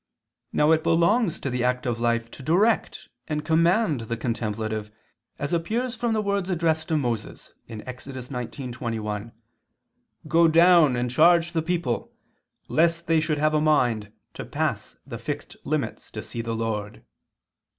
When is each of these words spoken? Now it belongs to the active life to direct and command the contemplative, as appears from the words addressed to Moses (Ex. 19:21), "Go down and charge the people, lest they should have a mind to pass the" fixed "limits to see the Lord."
Now 0.51 0.71
it 0.71 0.81
belongs 0.81 1.37
to 1.41 1.51
the 1.51 1.63
active 1.63 1.99
life 1.99 2.31
to 2.31 2.41
direct 2.41 3.07
and 3.27 3.45
command 3.45 3.99
the 4.01 4.17
contemplative, 4.17 4.89
as 5.37 5.53
appears 5.53 5.93
from 5.93 6.13
the 6.13 6.23
words 6.23 6.49
addressed 6.49 6.87
to 6.87 6.97
Moses 6.97 7.53
(Ex. 7.69 8.07
19:21), 8.07 9.31
"Go 10.27 10.47
down 10.47 10.95
and 10.95 11.11
charge 11.11 11.51
the 11.51 11.61
people, 11.61 12.11
lest 12.67 13.05
they 13.05 13.19
should 13.19 13.37
have 13.37 13.53
a 13.53 13.61
mind 13.61 14.11
to 14.33 14.43
pass 14.43 14.97
the" 15.05 15.19
fixed 15.19 15.55
"limits 15.65 16.09
to 16.09 16.23
see 16.23 16.41
the 16.41 16.55
Lord." 16.55 17.03